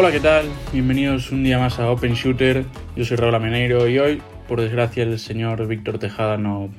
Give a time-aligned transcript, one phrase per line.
[0.00, 0.46] Hola, ¿qué tal?
[0.72, 2.64] Bienvenidos un día más a Open Shooter.
[2.94, 6.72] Yo soy Raúl Ameneiro y hoy, por desgracia, el señor Víctor Tejada no,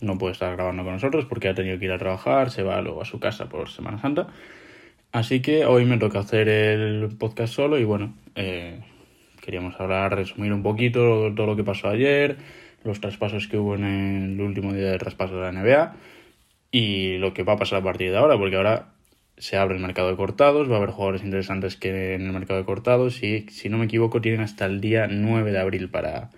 [0.00, 2.80] no puede estar grabando con nosotros porque ha tenido que ir a trabajar, se va
[2.80, 4.26] luego a su casa por Semana Santa.
[5.12, 8.80] Así que hoy me toca hacer el podcast solo y bueno, eh,
[9.40, 12.38] queríamos hablar, resumir un poquito todo lo que pasó ayer,
[12.82, 15.94] los traspasos que hubo en el último día de traspaso de la NBA
[16.72, 18.93] y lo que va a pasar a partir de ahora, porque ahora
[19.36, 22.58] se abre el mercado de cortados, va a haber jugadores interesantes que en el mercado
[22.58, 26.30] de cortados y si no me equivoco tienen hasta el día 9 de abril para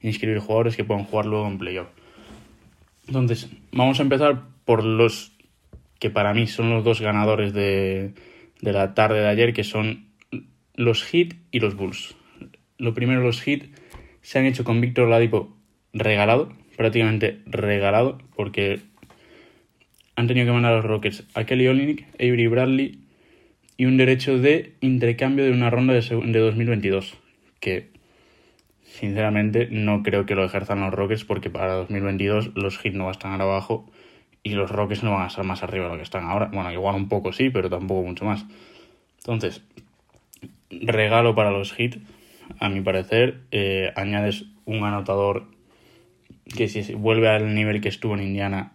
[0.00, 1.88] inscribir jugadores que puedan jugar luego en playoff.
[3.06, 5.32] Entonces, vamos a empezar por los
[5.98, 8.14] que para mí son los dos ganadores de,
[8.60, 10.06] de la tarde de ayer, que son
[10.74, 12.16] los Heat y los Bulls.
[12.78, 13.64] Lo primero, los Heat
[14.22, 15.56] se han hecho con Víctor Ladipo
[15.92, 18.80] regalado, prácticamente regalado, porque
[20.16, 22.98] han tenido que mandar a los Rockets a Kelly Olynyk, Avery Bradley
[23.76, 27.14] y un derecho de intercambio de una ronda de, de 2022,
[27.60, 27.90] que
[28.84, 33.08] sinceramente no creo que lo ejerzan los Rockets porque para 2022 los Heat no van
[33.08, 33.90] a estar abajo
[34.44, 36.50] y los Rockets no van a estar más arriba de lo que están ahora.
[36.52, 38.44] Bueno, igual un poco sí, pero tampoco mucho más.
[39.18, 39.62] Entonces,
[40.70, 41.96] regalo para los Heat,
[42.60, 43.40] a mi parecer.
[43.50, 45.46] Eh, añades un anotador
[46.56, 48.72] que si vuelve al nivel que estuvo en Indiana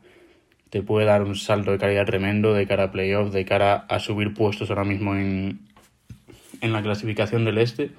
[0.69, 3.99] te puede dar un salto de calidad tremendo de cara a playoff, de cara a
[3.99, 5.59] subir puestos ahora mismo en,
[6.61, 7.91] en la clasificación del este,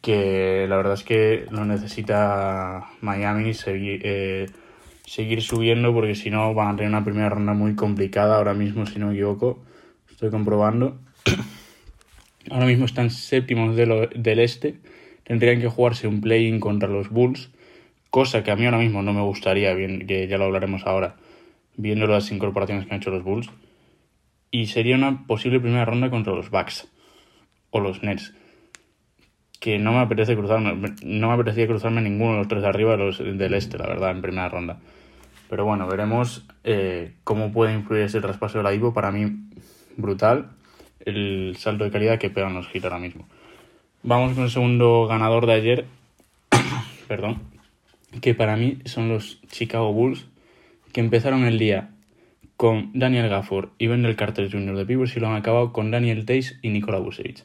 [0.00, 4.46] que la verdad es que lo necesita Miami seguir, eh,
[5.04, 8.86] seguir subiendo porque si no van a tener una primera ronda muy complicada ahora mismo,
[8.86, 9.62] si no me equivoco,
[10.10, 10.98] estoy comprobando.
[12.50, 14.76] Ahora mismo están séptimos del este,
[15.22, 17.50] tendrían que jugarse un play-in contra los Bulls,
[18.08, 21.16] cosa que a mí ahora mismo no me gustaría, bien que ya lo hablaremos ahora
[21.78, 23.48] viendo las incorporaciones que han hecho los Bulls.
[24.50, 26.88] Y sería una posible primera ronda contra los Bucks
[27.70, 28.34] o los Nets.
[29.60, 32.96] Que no me apetece cruzarme, no me apetecía cruzarme ninguno de los tres de arriba
[32.96, 34.78] los, del este, la verdad, en primera ronda.
[35.48, 38.92] Pero bueno, veremos eh, cómo puede influir ese traspaso de la Ivo.
[38.92, 39.48] Para mí,
[39.96, 40.50] brutal
[41.04, 43.26] el salto de calidad que pegan los Heat ahora mismo.
[44.02, 45.86] Vamos con el segundo ganador de ayer.
[47.08, 47.40] Perdón.
[48.20, 50.26] Que para mí son los Chicago Bulls
[50.98, 51.90] que empezaron el día
[52.56, 54.76] con Daniel Gafford y Wendell Carter Jr.
[54.76, 57.44] de Pivos y lo han acabado con Daniel Tace y Nikola Vucevic.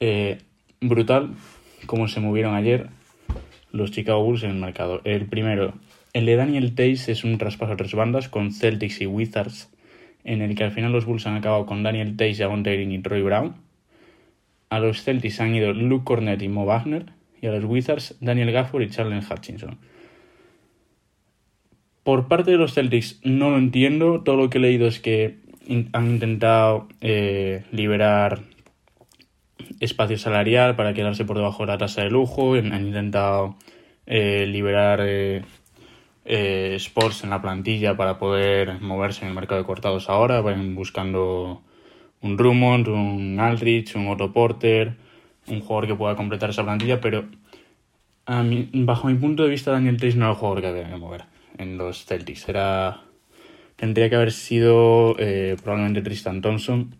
[0.00, 0.38] Eh,
[0.80, 1.30] brutal
[1.86, 2.88] cómo se movieron ayer
[3.70, 5.00] los Chicago Bulls en el mercado.
[5.04, 5.74] El primero,
[6.12, 9.70] el de Daniel Tace es un traspaso a tres bandas con Celtics y Wizards,
[10.24, 12.98] en el que al final los Bulls han acabado con Daniel Tace, Avon Green y
[12.98, 13.54] Troy Brown.
[14.70, 18.50] A los Celtics han ido Luke Cornett y Mo Wagner, y a los Wizards Daniel
[18.50, 19.78] Gafford y Charles Hutchinson.
[22.10, 24.20] Por parte de los Celtics no lo entiendo.
[24.24, 25.38] Todo lo que he leído es que
[25.92, 28.40] han intentado eh, liberar
[29.78, 32.54] espacio salarial para quedarse por debajo de la tasa de lujo.
[32.54, 33.54] Han intentado
[34.06, 35.44] eh, liberar eh,
[36.24, 40.40] sports en la plantilla para poder moverse en el mercado de cortados ahora.
[40.40, 41.62] Van buscando
[42.22, 44.96] un Drummond, un Aldrich, un Otto Porter,
[45.46, 47.26] un jugador que pueda completar esa plantilla, pero
[48.26, 51.76] bajo mi punto de vista Daniel Tays no es el jugador que debe mover en
[51.76, 52.48] los Celtics.
[52.48, 53.02] Era,
[53.76, 56.96] tendría que haber sido eh, probablemente Tristan Thompson.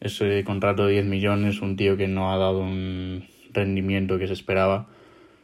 [0.00, 4.32] Ese contrato de 10 millones, un tío que no ha dado un rendimiento que se
[4.32, 4.86] esperaba.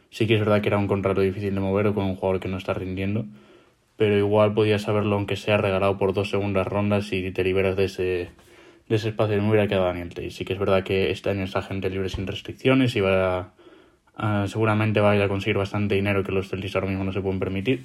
[0.09, 2.39] Sí que es verdad que era un contrato difícil de mover o con un jugador
[2.39, 3.25] que no está rindiendo.
[3.97, 7.85] Pero igual podías haberlo, aunque sea regalado por dos segundas rondas, y te liberas de
[7.85, 8.29] ese,
[8.87, 9.39] de ese espacio.
[9.41, 10.31] Me hubiera quedado Daniel Tay.
[10.31, 13.53] Sí que es verdad que este año está gente libre sin restricciones y va
[14.15, 17.11] a, seguramente va a ir a conseguir bastante dinero que los Celtics ahora mismo no
[17.11, 17.83] se pueden permitir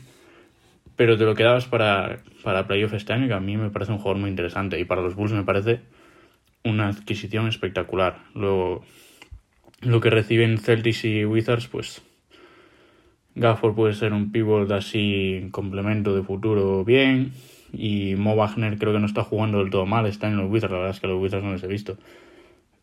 [1.02, 3.98] pero te lo quedabas para, para playoff este año, que a mí me parece un
[3.98, 4.78] jugador muy interesante.
[4.78, 5.80] Y para los Bulls me parece
[6.62, 8.18] una adquisición espectacular.
[8.36, 8.84] Luego,
[9.80, 12.02] lo que reciben Celtics y Wizards, pues
[13.34, 17.32] Gafford puede ser un pivot así, complemento de futuro bien.
[17.72, 20.70] Y Mo Wagner creo que no está jugando del todo mal, está en los Wizards,
[20.70, 21.98] la verdad es que los Wizards no les he visto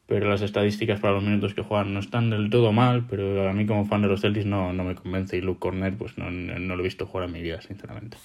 [0.09, 3.53] pero las estadísticas para los minutos que juegan no están del todo mal, pero a
[3.53, 6.31] mí como fan de los Celtics no, no me convence y Luke Corner pues no,
[6.31, 8.17] no, lo he visto jugar en mi vida, sinceramente.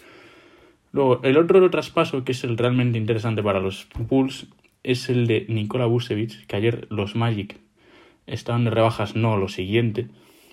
[0.93, 4.47] Luego, el otro traspaso que es el realmente interesante para los Bulls
[4.83, 7.59] es el de Nikola Vucevic, que ayer los Magic
[8.27, 10.07] estaban de rebajas no lo siguiente,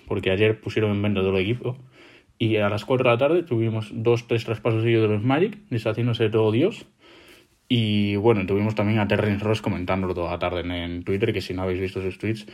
[0.08, 1.78] porque ayer pusieron en venta todo el equipo,
[2.38, 6.24] y a las 4 de la tarde tuvimos dos, tres traspasos de los Magic, deshaciéndose
[6.24, 6.84] de todo Dios,
[7.74, 11.54] y bueno, tuvimos también a Terrence Ross comentándolo toda la tarde en, Twitter, que si
[11.54, 12.44] no habéis visto sus tweets,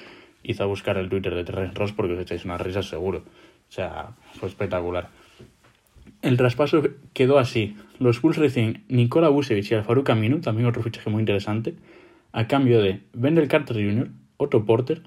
[0.44, 3.24] hizo a buscar el Twitter de Terrence Ross porque os echáis unas risas seguro.
[3.68, 5.08] O sea, fue espectacular.
[6.22, 6.84] El traspaso
[7.14, 7.76] quedó así.
[7.98, 11.74] Los Bulls reciben Nikola Vucevic y Alfaru Camino, también otro fichaje muy interesante,
[12.30, 15.02] a cambio de Wendell Carter Jr., Otto Porter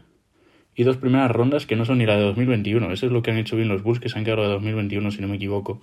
[0.76, 2.92] y dos primeras rondas que no son ni la de 2021.
[2.92, 5.10] Eso es lo que han hecho bien los Bulls, que se han quedado de 2021,
[5.12, 5.80] si no me equivoco.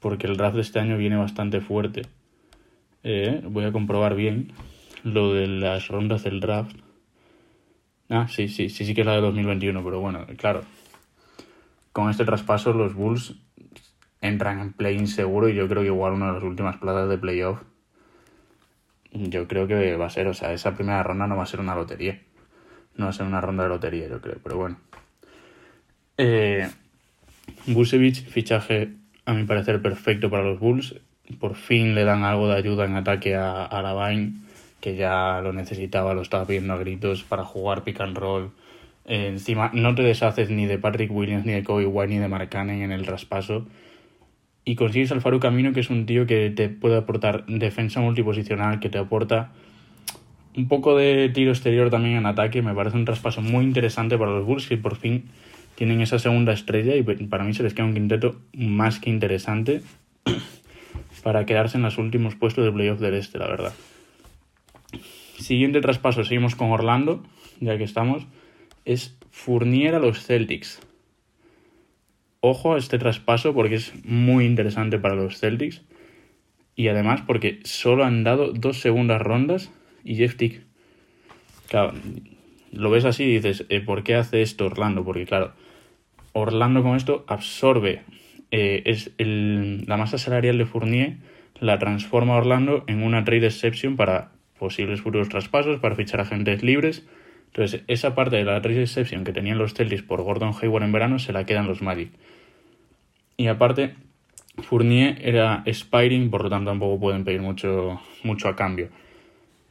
[0.00, 2.04] Porque el draft de este año viene bastante fuerte.
[3.04, 4.52] Eh, voy a comprobar bien
[5.02, 6.76] lo de las rondas del draft.
[8.08, 10.62] Ah, sí, sí, sí, sí que es la de 2021, pero bueno, claro.
[11.92, 13.34] Con este traspaso los Bulls
[14.20, 17.18] entran en play inseguro y yo creo que igual una de las últimas plazas de
[17.18, 17.60] playoff.
[19.12, 21.60] Yo creo que va a ser, o sea, esa primera ronda no va a ser
[21.60, 22.22] una lotería.
[22.96, 24.78] No va a ser una ronda de lotería, yo creo, pero bueno.
[26.16, 26.68] Eh,
[27.66, 28.94] Busevich, fichaje
[29.24, 30.94] a mi parecer perfecto para los Bulls.
[31.38, 33.80] Por fin le dan algo de ayuda en ataque a, a
[34.82, 38.50] que ya lo necesitaba, lo estaba pidiendo a gritos para jugar pick and roll.
[39.06, 42.28] Eh, encima, no te deshaces ni de Patrick Williams, ni de Kobe White, ni de
[42.28, 43.64] Mark en el traspaso.
[44.64, 48.80] Y consigues al Faru Camino, que es un tío que te puede aportar defensa multiposicional,
[48.80, 49.52] que te aporta
[50.56, 52.60] un poco de tiro exterior también en ataque.
[52.60, 55.26] Me parece un traspaso muy interesante para los Bulls, que por fin
[55.76, 59.80] tienen esa segunda estrella y para mí se les queda un quinteto más que interesante
[61.22, 63.72] para quedarse en los últimos puestos de playoff del este, la verdad.
[65.38, 67.22] Siguiente traspaso, seguimos con Orlando,
[67.60, 68.26] ya que estamos,
[68.84, 70.80] es Fournier a los Celtics.
[72.40, 75.82] Ojo a este traspaso porque es muy interesante para los Celtics
[76.74, 79.70] y además porque solo han dado dos segundas rondas
[80.04, 80.62] y Jeff Tick.
[81.68, 81.92] Claro,
[82.72, 85.04] lo ves así y dices, eh, ¿por qué hace esto Orlando?
[85.04, 85.52] Porque claro,
[86.32, 88.02] Orlando con esto absorbe
[88.52, 91.16] eh, es la masa salarial de Fournier,
[91.58, 97.04] la transforma Orlando en una trade exception para posibles futuros traspasos, para fichar agentes libres.
[97.46, 100.92] Entonces, esa parte de la trade exception que tenían los Celtics por Gordon Hayward en
[100.92, 102.12] verano se la quedan los Magic.
[103.38, 103.94] Y aparte,
[104.58, 108.90] Fournier era Spiring, por lo tanto tampoco pueden pedir mucho, mucho a cambio.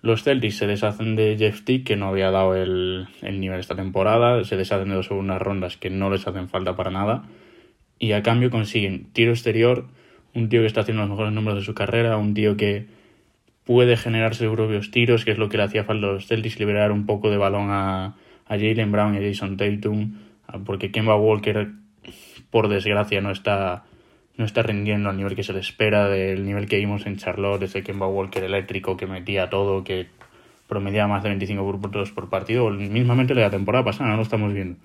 [0.02, 3.76] Los Celtics se deshacen de Jeff Tick, que no había dado el, el nivel esta
[3.76, 7.24] temporada, se deshacen de dos segundas rondas que no les hacen falta para nada,
[8.02, 9.86] y a cambio consiguen tiro exterior,
[10.34, 12.88] un tío que está haciendo los mejores números de su carrera, un tío que
[13.64, 16.60] puede generarse sus propios tiros, que es lo que le hacía falta a los Celtics,
[16.60, 18.16] liberar un poco de balón a,
[18.48, 20.16] a Jalen Brown y a Jason Tatum,
[20.66, 21.70] porque Kemba Walker,
[22.50, 23.84] por desgracia, no está
[24.36, 27.62] no está rindiendo al nivel que se le espera, del nivel que vimos en Charlotte,
[27.62, 30.08] ese Kemba Walker eléctrico que metía todo, que
[30.68, 34.80] promediaba más de 25 puntos por partido, mismamente la temporada pasada, no lo estamos viendo.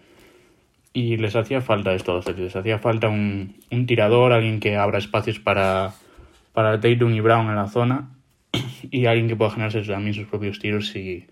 [0.96, 5.38] Y les hacía falta esto les hacía falta un, un tirador, alguien que abra espacios
[5.38, 5.92] para,
[6.54, 8.16] para Tatum y Brown en la zona
[8.90, 11.26] y alguien que pueda generarse también sus propios tiros si,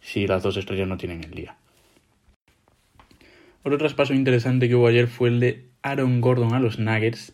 [0.00, 1.54] si las dos estrellas no tienen el día.
[3.62, 7.32] Otro traspaso interesante que hubo ayer fue el de Aaron Gordon a los Nuggets.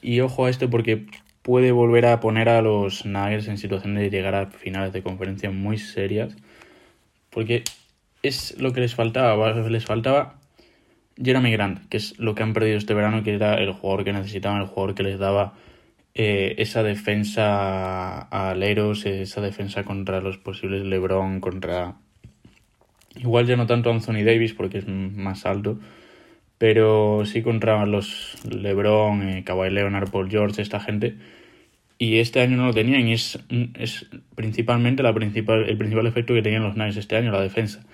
[0.00, 1.06] Y ojo a esto porque
[1.42, 5.50] puede volver a poner a los Nuggets en situación de llegar a finales de conferencia
[5.50, 6.36] muy serias.
[7.30, 7.64] Porque
[8.22, 9.52] es lo que les faltaba.
[9.68, 10.37] Les faltaba
[11.22, 14.12] Jeremy Grant, que es lo que han perdido este verano, que era el jugador que
[14.12, 15.54] necesitaban, el jugador que les daba
[16.14, 21.96] eh, esa defensa a aleros, esa defensa contra los posibles LeBron, contra...
[23.16, 25.78] Igual ya no tanto Anthony Davis porque es más alto,
[26.58, 31.16] pero sí contra los LeBron, eh, Kawhi Leonard, Paul George, esta gente.
[31.98, 33.40] Y este año no lo tenían y es,
[33.78, 34.06] es
[34.36, 37.84] principalmente la principal, el principal efecto que tenían los Knights este año, la defensa.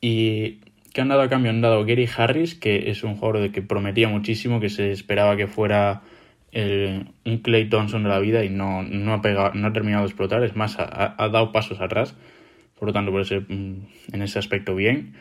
[0.00, 0.60] Y
[0.96, 1.50] que han dado a cambio?
[1.50, 5.36] Han dado Gary Harris, que es un jugador de que prometía muchísimo, que se esperaba
[5.36, 6.00] que fuera
[6.52, 10.04] el, un Clay Thompson de la vida y no, no, ha, pegado, no ha terminado
[10.04, 12.16] de explotar, es más, ha, dado pasos atrás.
[12.78, 15.12] Por lo tanto, por ese, mm, en ese aspecto bien.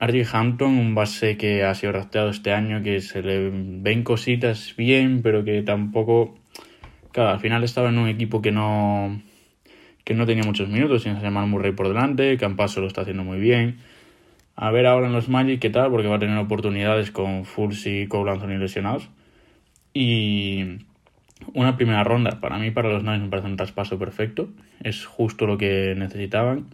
[0.00, 4.74] RJ Hampton, un base que ha sido rastreado este año, que se le ven cositas
[4.76, 6.40] bien, pero que tampoco.
[7.12, 9.22] Claro, al final estaba en un equipo que no
[10.02, 13.38] que no tenía muchos minutos, sin llamar Murray por delante, Campaso lo está haciendo muy
[13.38, 13.78] bien.
[14.62, 17.86] A ver ahora en los Magic qué tal, porque va a tener oportunidades con Fultz
[17.86, 19.08] y Cole lesionados.
[19.94, 20.84] Y
[21.54, 24.50] una primera ronda, para mí, para los Nuggets me parece un traspaso perfecto.
[24.82, 26.66] Es justo lo que necesitaban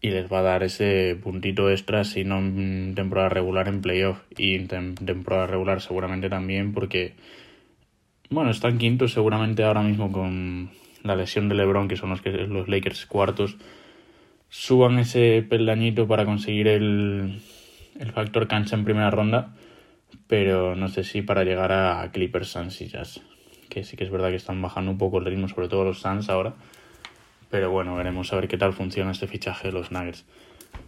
[0.00, 4.18] y les va a dar ese puntito extra si no en temporada regular en playoff
[4.36, 7.14] y en temporada regular seguramente también porque
[8.30, 10.70] bueno están quintos seguramente ahora mismo con
[11.02, 13.56] la lesión de LeBron que son los que los Lakers cuartos
[14.48, 17.40] suban ese peldañito para conseguir el,
[17.98, 19.54] el factor cancha en primera ronda
[20.26, 23.20] pero no sé si para llegar a Clippers Suns y Jazz
[23.68, 26.00] que sí que es verdad que están bajando un poco el ritmo sobre todo los
[26.00, 26.54] Suns ahora
[27.50, 30.24] pero bueno, veremos a ver qué tal funciona este fichaje de los Nuggets.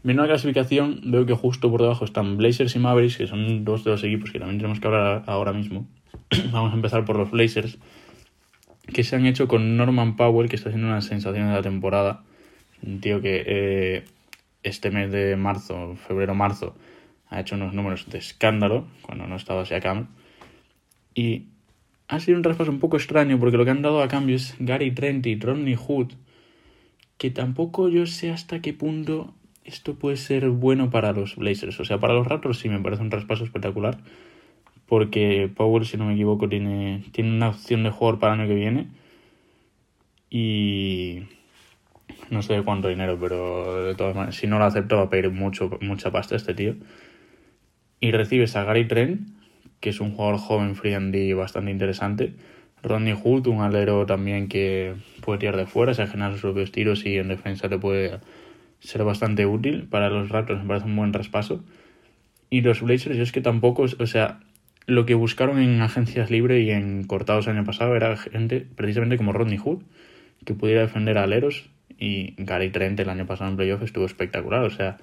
[0.03, 3.85] Viendo la clasificación, veo que justo por debajo están Blazers y Mavericks, que son dos
[3.85, 5.87] de los equipos que también tenemos que hablar ahora mismo.
[6.53, 7.79] Vamos a empezar por los Blazers,
[8.93, 12.25] que se han hecho con Norman Powell, que está haciendo una sensación de la temporada.
[12.83, 14.05] Un tío que eh,
[14.63, 16.75] este mes de marzo, febrero-marzo,
[17.29, 20.09] ha hecho unos números de escándalo cuando no estaba Siakam.
[21.15, 21.45] Y
[22.09, 24.57] ha sido un traspaso un poco extraño porque lo que han dado a cambio es
[24.59, 26.13] Gary Trent y Rodney Hood,
[27.19, 29.35] que tampoco yo sé hasta qué punto
[29.65, 31.79] esto puede ser bueno para los Blazers.
[31.81, 33.99] O sea, para los Raptors sí me parece un traspaso espectacular
[34.91, 38.49] porque Powell, si no me equivoco, tiene, tiene una opción de jugador para el año
[38.49, 38.89] que viene.
[40.29, 41.23] Y
[42.29, 45.31] no sé cuánto dinero, pero de todas maneras, si no lo acepta va a pedir
[45.31, 46.75] mucho, mucha pasta este tío.
[48.01, 49.29] Y recibes a Gary Trent,
[49.81, 52.35] que es un jugador joven, free and bastante interesante.
[52.83, 57.05] Rodney Hood, un alero también que puede tirar de fuera, se generar sus propios tiros
[57.05, 58.21] y en defensa te puede
[58.81, 59.87] ser bastante útil.
[59.89, 61.63] Para los Raptors me parece un buen traspaso.
[62.49, 64.41] Y los Blazers, es que tampoco, o sea,
[64.87, 69.17] lo que buscaron en agencias libres y en cortados el año pasado era gente precisamente
[69.17, 69.83] como Rodney Hood,
[70.45, 71.71] que pudiera defender a aleros.
[72.01, 74.65] Y Gary Trent el año pasado en playoff estuvo espectacular.
[74.65, 74.97] O sea,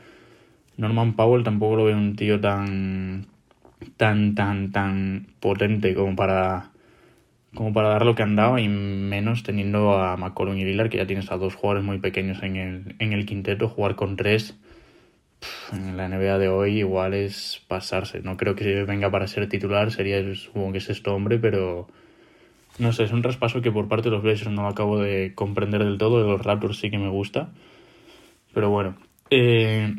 [0.76, 3.28] Norman Powell tampoco lo veo un tío tan,
[3.96, 6.72] tan, tan, tan potente como para,
[7.54, 10.98] como para dar lo que han dado y menos teniendo a McCollum y Lillard, que
[10.98, 14.58] ya tienes a dos jugadores muy pequeños en el, en el quinteto, jugar con tres
[15.72, 18.22] en la NBA de hoy igual es pasarse.
[18.22, 21.88] No creo que venga para ser titular, sería supongo que es este hombre, pero
[22.80, 25.34] no sé, es un traspaso que por parte de los Blazers no lo acabo de
[25.34, 27.50] comprender del todo, de los Raptors sí que me gusta.
[28.54, 28.96] Pero bueno,
[29.30, 29.94] eh,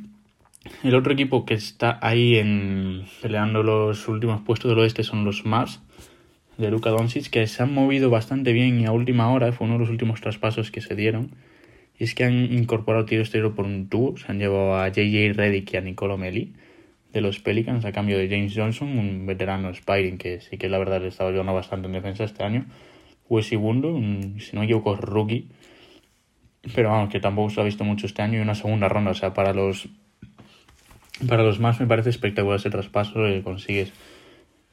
[0.83, 5.45] el otro equipo que está ahí en peleando los últimos puestos del oeste son los
[5.45, 5.81] Mavs
[6.57, 9.75] de Luka Doncic, que se han movido bastante bien y a última hora fue uno
[9.75, 11.31] de los últimos traspasos que se dieron
[11.99, 14.17] y es que han incorporado tiro exterior por un tubo.
[14.17, 16.53] Se han llevado a JJ Reddick y a Nicolo Melli
[17.13, 20.79] de los Pelicans a cambio de James Johnson, un veterano Spiring que sí que la
[20.79, 22.67] verdad le estaba ayudando bastante en defensa este año.
[23.29, 25.49] Wesley Wundo, un, si no me equivoco, rookie.
[26.75, 29.11] Pero vamos, que tampoco se ha visto mucho este año y una segunda ronda.
[29.13, 29.89] O sea, para los
[31.27, 33.15] para los más me parece espectacular ese traspaso.
[33.15, 33.93] que consigues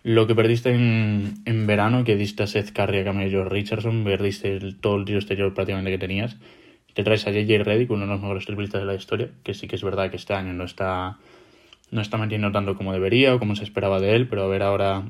[0.03, 3.49] lo que perdiste en, en verano, que diste a Seth Curry a cambio de George
[3.49, 6.37] Richardson, perdiste todo el tiro exterior prácticamente que tenías
[6.95, 9.67] te traes a JJ Reddick, uno de los mejores triplistas de la historia, que sí
[9.67, 11.17] que es verdad que este año no está,
[11.91, 14.63] no está metiendo tanto como debería o como se esperaba de él, pero a ver
[14.63, 15.03] ahora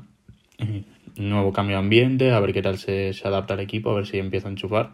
[0.58, 0.82] eh,
[1.16, 4.06] nuevo cambio de ambiente, a ver qué tal se, se, adapta al equipo, a ver
[4.06, 4.90] si empieza a enchufar.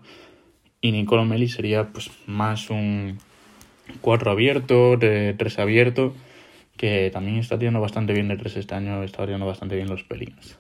[0.81, 3.19] Y Nicolo Meli sería pues más un
[4.01, 6.15] 4 abierto, de 3 abierto,
[6.77, 10.03] que también está tirando bastante bien de 3 este año, está tirando bastante bien los
[10.05, 10.59] Pelicans.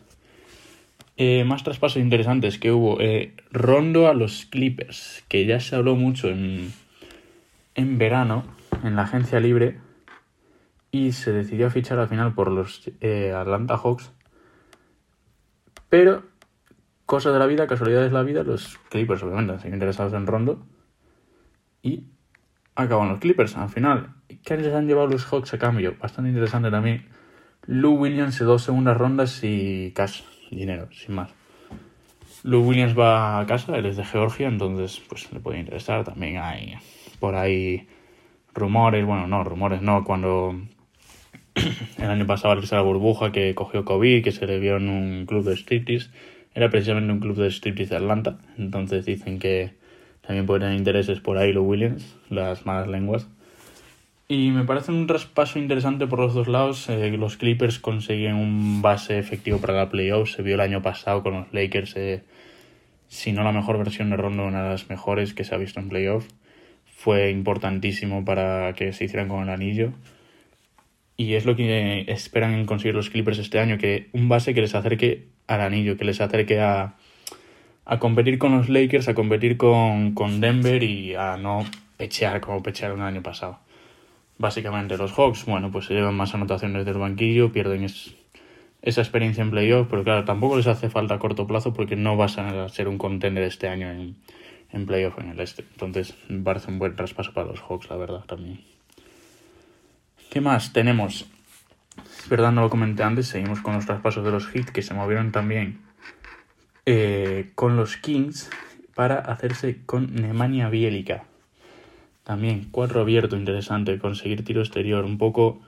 [1.16, 3.00] Eh, más traspasos interesantes que hubo.
[3.00, 6.72] Eh, Rondo a los Clippers, que ya se habló mucho en,
[7.74, 8.44] en verano,
[8.82, 9.76] en la agencia libre,
[10.92, 14.12] y se decidió fichar al final por los eh, Atlanta Hawks.
[15.88, 16.22] Pero,
[17.06, 20.66] cosas de la vida, casualidades de la vida, los Clippers obviamente siguen interesados en Rondo.
[21.82, 22.04] Y
[22.74, 24.14] acaban los Clippers al final.
[24.44, 25.96] ¿Qué les han llevado los Hawks a cambio?
[25.98, 27.08] Bastante interesante también.
[27.66, 31.32] Lou Williams dos segundas rondas y cash dinero, sin más.
[32.42, 36.04] Lou Williams va a casa, él es de Georgia, entonces pues le puede interesar.
[36.04, 36.74] También hay
[37.18, 37.88] por ahí
[38.52, 40.60] rumores, bueno, no, rumores no, cuando
[41.98, 45.26] el año pasado a la burbuja que cogió COVID, que se le vio en un
[45.26, 46.10] club de striptease,
[46.54, 49.74] era precisamente un club de striptease de Atlanta, entonces dicen que
[50.26, 53.28] también puede tener intereses por ahí Williams, las malas lenguas.
[54.28, 56.88] Y me parece un traspaso interesante por los dos lados.
[56.88, 60.30] Eh, los Clippers consiguen un base efectivo para la playoff.
[60.30, 62.22] Se vio el año pasado con los Lakers, eh,
[63.08, 65.80] si no la mejor versión de Rondo, una de las mejores que se ha visto
[65.80, 66.26] en playoff.
[66.86, 69.92] Fue importantísimo para que se hicieran con el anillo.
[71.22, 74.74] Y es lo que esperan conseguir los Clippers este año, que un base que les
[74.74, 76.96] acerque al anillo, que les acerque a,
[77.84, 81.64] a competir con los Lakers, a competir con, con Denver y a no
[81.96, 83.60] pechear como pechearon el año pasado.
[84.38, 89.52] Básicamente los Hawks, bueno, pues se llevan más anotaciones del banquillo, pierden esa experiencia en
[89.52, 92.88] playoff, pero claro, tampoco les hace falta a corto plazo porque no vas a ser
[92.88, 94.16] un contender este año en,
[94.72, 95.62] en playoff en el este.
[95.70, 98.71] Entonces parece un buen traspaso para los Hawks, la verdad, también.
[100.32, 101.26] ¿Qué más tenemos?
[102.18, 104.94] Es verdad, no lo comenté antes, seguimos con los traspasos de los Heat que se
[104.94, 105.80] movieron también
[106.86, 108.48] eh, con los Kings
[108.94, 111.24] para hacerse con Nemanja Bielica.
[112.24, 115.60] También, cuatro abierto, interesante, conseguir tiro exterior, un poco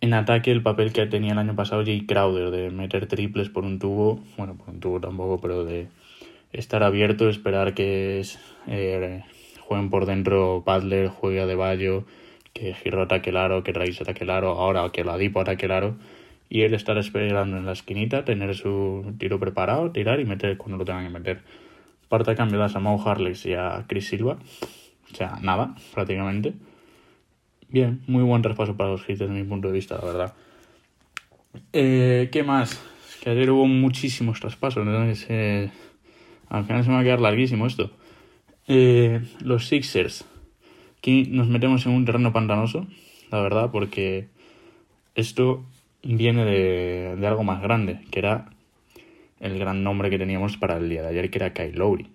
[0.00, 3.64] en ataque el papel que tenía el año pasado Jay Crowder, de meter triples por
[3.64, 5.88] un tubo, bueno, por un tubo tampoco, pero de
[6.50, 8.24] estar abierto, esperar que
[8.68, 9.22] eh,
[9.60, 12.06] jueguen por dentro Butler, juegue a De Bayo,
[12.56, 15.66] que Giro ataque el aro, que Raíz ataque el aro, ahora que la Dipo ataque
[15.66, 15.96] el aro,
[16.48, 20.78] y él estar esperando en la esquinita, tener su tiro preparado, tirar y meter cuando
[20.78, 21.42] lo tengan que meter.
[22.08, 24.38] Parte a cambio das a Mau Harless y a Chris Silva,
[25.12, 26.54] o sea, nada, prácticamente.
[27.68, 30.34] bien, muy buen traspaso para los hits desde mi punto de vista, la verdad.
[31.72, 32.80] Eh, ¿Qué más?
[33.22, 35.70] Que ayer hubo muchísimos traspasos, entonces eh,
[36.48, 37.90] al final se me va a quedar larguísimo esto.
[38.68, 40.24] Eh, los Sixers.
[41.06, 42.84] Aquí nos metemos en un terreno pantanoso,
[43.30, 44.26] la verdad, porque
[45.14, 45.64] esto
[46.02, 48.46] viene de, de algo más grande, que era
[49.38, 52.08] el gran nombre que teníamos para el día de ayer, que era Kyle Lowry.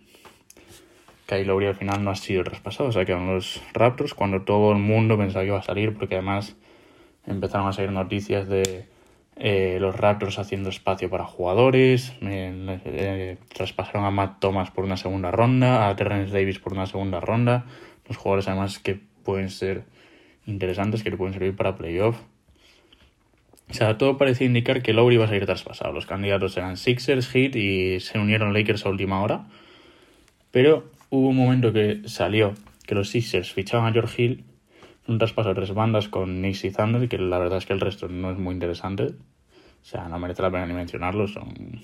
[1.25, 4.73] Kyle Lowry al final no ha sido traspasado, o sea, quedan los Raptors cuando todo
[4.73, 6.57] el mundo pensaba que iba a salir, porque además
[7.25, 8.87] empezaron a salir noticias de
[9.37, 15.31] eh, los Raptors haciendo espacio para jugadores, eh, traspasaron a Matt Thomas por una segunda
[15.31, 17.63] ronda, a Terrence Davis por una segunda ronda,
[18.07, 19.83] los jugadores además que pueden ser
[20.45, 22.17] interesantes, que le pueden servir para playoff.
[23.69, 25.93] O sea, todo parece indicar que Lowry va a salir traspasado.
[25.93, 29.47] Los candidatos eran Sixers, Heat y se unieron Lakers a última hora.
[30.51, 32.53] Pero hubo un momento que salió
[32.85, 34.43] que los Sixers fichaban a George Hill,
[35.07, 37.79] un traspaso de tres bandas con Knicks y Thunder, que la verdad es que el
[37.79, 39.03] resto no es muy interesante.
[39.03, 41.29] O sea, no merece la pena ni mencionarlo.
[41.29, 41.81] Son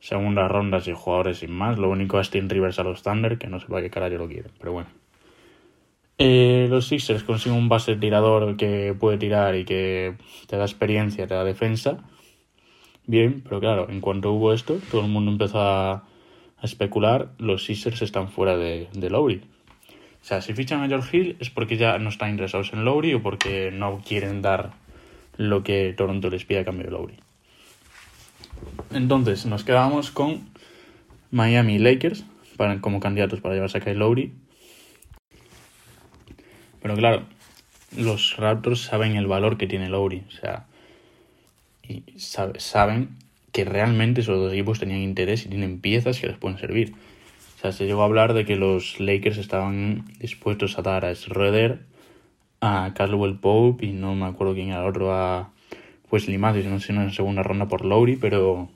[0.00, 1.78] segundas rondas y jugadores sin más.
[1.78, 4.28] Lo único es Tim Rivers a los Thunder, que no sé para qué carajo lo
[4.28, 4.50] quieren.
[4.58, 4.88] Pero bueno.
[6.18, 10.16] Eh, los Sixers consiguen un base tirador que puede tirar y que
[10.46, 11.98] te da experiencia, te da defensa.
[13.06, 16.04] Bien, pero claro, en cuanto hubo esto, todo el mundo empezó a,
[16.62, 19.40] especular, los Sixers están fuera de, de, Lowry.
[20.20, 23.14] O sea, si fichan a George Hill es porque ya no están interesados en Lowry
[23.14, 24.72] o porque no quieren dar
[25.38, 27.14] lo que Toronto les pide a cambio de Lowry.
[28.92, 30.48] Entonces, nos quedamos con
[31.30, 32.24] Miami Lakers
[32.56, 34.32] para, como candidatos para llevarse a Kyle Lowry
[36.82, 37.22] pero claro,
[37.96, 40.24] los Raptors saben el valor que tiene Lowry.
[40.28, 40.66] O sea,
[41.86, 43.16] y saben
[43.52, 46.94] que realmente esos dos equipos tenían interés y tienen piezas que les pueden servir.
[47.56, 51.14] O sea, se llegó a hablar de que los Lakers estaban dispuestos a dar a
[51.14, 51.80] Schroeder,
[52.60, 55.50] a Caldwell Pope y no me acuerdo quién era el otro, a
[56.10, 58.68] Wesley Matthews, no sé, en segunda ronda por Lowry, pero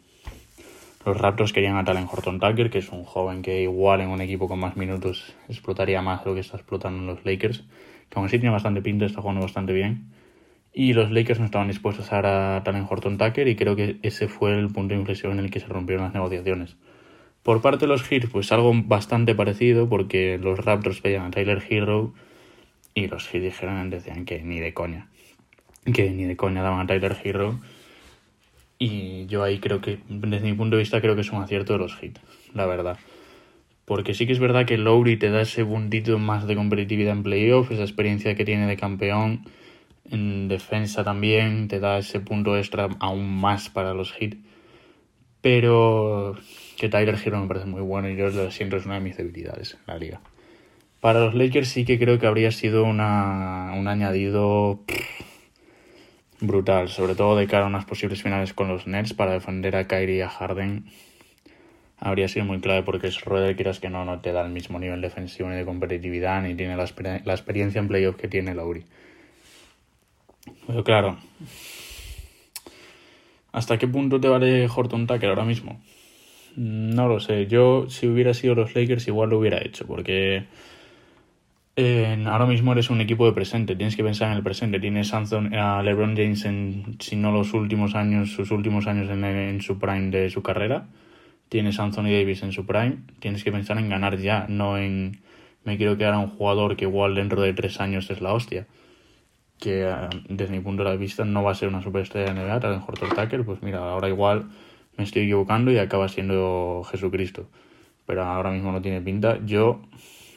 [1.05, 4.20] los Raptors querían a Talen Horton Tucker, que es un joven que igual en un
[4.20, 7.64] equipo con más minutos explotaría más lo que está explotando los Lakers
[8.09, 10.12] que aún así tiene bastante pinta, está jugando bastante bien.
[10.73, 13.99] Y los Lakers no estaban dispuestos a dar a Talen Horton Tucker y creo que
[14.03, 16.77] ese fue el punto de inflexión en el que se rompieron las negociaciones.
[17.42, 21.62] Por parte de los Heat, pues algo bastante parecido, porque los Raptors pedían a Tyler
[21.68, 22.14] Hero
[22.94, 25.09] y los Heat dijeron, decían que ni de coña.
[25.92, 27.61] Que ni de coña daban a Tyler Hero.
[28.79, 31.75] Y yo ahí creo que, desde mi punto de vista, creo que es un acierto
[31.75, 32.18] de los Heat,
[32.55, 32.99] la verdad.
[33.85, 37.23] Porque sí que es verdad que Lowry te da ese puntito más de competitividad en
[37.23, 39.44] playoff, esa experiencia que tiene de campeón.
[40.11, 44.38] En defensa también te da ese punto extra aún más para los hits.
[45.40, 46.37] Pero
[46.79, 49.16] que Tyler Hero me parece muy bueno y yo lo siento es una de mis
[49.16, 50.20] debilidades en la liga.
[51.01, 54.81] Para los Lakers sí que creo que habría sido una, un añadido
[56.47, 59.87] brutal, sobre todo de cara a unas posibles finales con los Nets para defender a
[59.87, 60.85] Kyrie y a Harden
[61.99, 64.79] habría sido muy clave porque es Roder, quieras que no, no te da el mismo
[64.79, 66.87] nivel defensivo ni de competitividad, ni tiene la,
[67.25, 68.85] la experiencia en playoff que tiene Lauri.
[70.67, 71.17] Pero claro,
[73.53, 75.81] ¿hasta qué punto te vale Horton Tucker ahora mismo?
[76.57, 77.47] No lo sé.
[77.47, 80.45] Yo, si hubiera sido los Lakers, igual lo hubiera hecho, porque
[81.77, 84.79] ahora mismo eres un equipo de presente, tienes que pensar en el presente.
[84.81, 89.61] Tienes a LeBron James en, si no los últimos años, sus últimos años en, en
[89.61, 90.87] su prime de su carrera
[91.49, 95.21] tienes a Anthony Davis en su prime, tienes que pensar en ganar ya, no en
[95.65, 98.67] me quiero quedar a un jugador que igual dentro de tres años es la hostia.
[99.59, 102.61] Que ah, desde mi punto de vista no va a ser una superestrella de NBA,
[102.61, 104.51] tal Horton Tucker, pues mira, ahora igual
[104.97, 107.49] me estoy equivocando y acaba siendo Jesucristo.
[108.05, 109.39] Pero ahora mismo no tiene pinta.
[109.47, 109.81] Yo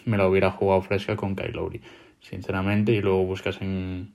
[0.07, 1.81] me la hubiera jugado fresca con Kyle Lowry,
[2.21, 4.13] sinceramente, y luego buscas en,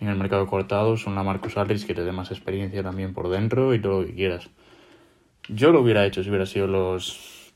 [0.00, 3.28] en el mercado cortado son la Marcus Aldridge que te dé más experiencia también por
[3.28, 4.50] dentro y todo lo que quieras.
[5.48, 7.52] Yo lo hubiera hecho si hubiera sido los,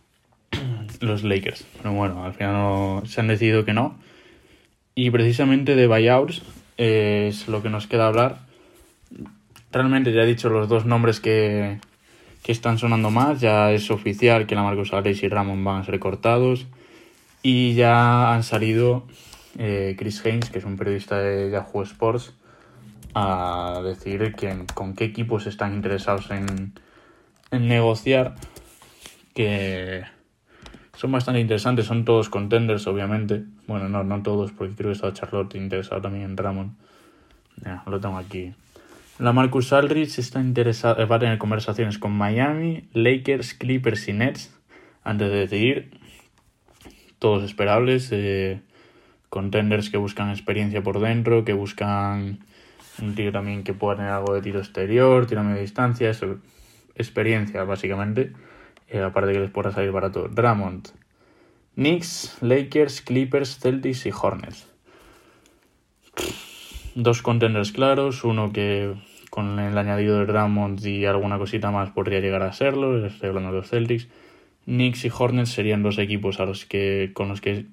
[1.00, 1.66] los Lakers.
[1.78, 3.98] Pero bueno, al final se han decidido que no.
[4.94, 6.42] Y precisamente de buyouts
[6.76, 8.40] es lo que nos queda hablar.
[9.72, 11.78] Realmente ya he dicho los dos nombres que,
[12.42, 13.40] que están sonando más.
[13.40, 16.66] Ya es oficial que la Marcos Ares y Ramón van a ser cortados.
[17.50, 19.06] Y ya han salido
[19.56, 22.34] eh, Chris Haynes, que es un periodista de Yahoo Sports,
[23.14, 26.74] a decir que, con qué equipos están interesados en,
[27.50, 28.34] negociar
[29.32, 30.04] que
[30.94, 33.44] son bastante interesantes, son todos contenders obviamente.
[33.66, 36.76] Bueno, no, no todos, porque creo que está Charlotte interesado también en Ramon.
[37.64, 38.52] Ya, lo tengo aquí.
[39.18, 44.54] La Marcus Aldridge está interesado, va a tener conversaciones con Miami, Lakers, Clippers y Nets
[45.02, 46.07] antes de decidir.
[47.18, 48.08] Todos esperables.
[48.12, 48.60] Eh,
[49.28, 52.38] contenders que buscan experiencia por dentro, que buscan
[53.00, 56.38] un tío también que pueda tener algo de tiro exterior, tiro a media distancia, eso,
[56.94, 58.32] experiencia básicamente.
[58.88, 60.28] Eh, aparte que les pueda salir barato.
[60.28, 60.88] Drummond,
[61.74, 64.66] Knicks, Lakers, Clippers, Celtics y Hornets.
[66.94, 68.94] Dos contenders claros, uno que
[69.30, 73.52] con el añadido de Drummond y alguna cosita más podría llegar a serlo, estoy hablando
[73.52, 74.08] de los Celtics.
[74.68, 77.64] Knicks y Hornets serían los equipos a los que con los que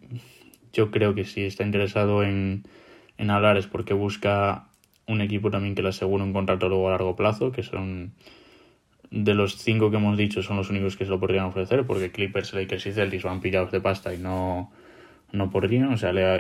[0.72, 2.64] yo creo que si está interesado en,
[3.18, 4.70] en hablar es porque busca
[5.06, 8.14] un equipo también que le asegure un contrato luego a largo plazo, que son
[9.12, 12.12] de los cinco que hemos dicho son los únicos que se lo podrían ofrecer, porque
[12.12, 14.72] Clippers, Lakers y Celtics van pillados de pasta y no,
[15.34, 15.92] no podrían.
[15.92, 16.40] O sea, la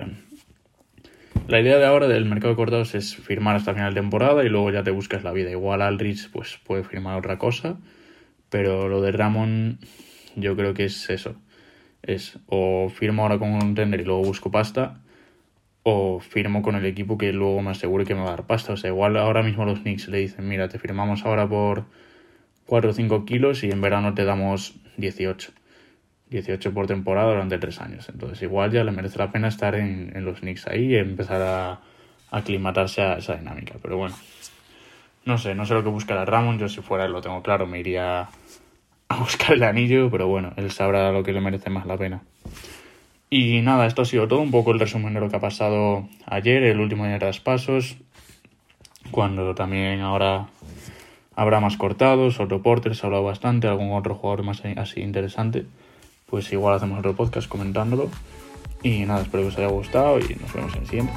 [1.59, 4.71] idea de ahora del mercado de cortados es firmar hasta final de temporada y luego
[4.71, 5.51] ya te buscas la vida.
[5.51, 7.77] Igual Aldrich pues, puede firmar otra cosa,
[8.49, 9.79] pero lo de Ramón
[10.35, 11.35] yo creo que es eso.
[12.03, 15.01] Es o firmo ahora con un tender y luego busco pasta,
[15.83, 18.73] o firmo con el equipo que luego me asegure que me va a dar pasta.
[18.73, 21.85] O sea, igual ahora mismo los Knicks le dicen, mira, te firmamos ahora por
[22.65, 25.51] 4 o 5 kilos y en verano te damos 18.
[26.29, 28.09] 18 por temporada durante 3 años.
[28.09, 31.81] Entonces igual ya le merece la pena estar en, los Knicks ahí y empezar a,
[32.31, 33.75] aclimatarse a esa dinámica.
[33.81, 34.15] Pero bueno,
[35.25, 36.57] no sé, no sé lo que buscará Ramón.
[36.57, 38.27] Yo si fuera él lo tengo claro, me iría
[39.07, 42.23] a buscar el anillo, pero bueno, él sabrá lo que le merece más la pena.
[43.29, 46.07] Y nada, esto ha sido todo, un poco el resumen de lo que ha pasado
[46.25, 47.97] ayer, el último día de traspasos,
[49.11, 50.47] cuando también ahora
[51.35, 55.65] habrá más cortados, otro porter, se ha hablado bastante, algún otro jugador más así interesante,
[56.27, 58.09] pues igual hacemos otro podcast comentándolo.
[58.83, 61.13] Y nada, espero que os haya gustado y nos vemos en el siguiente.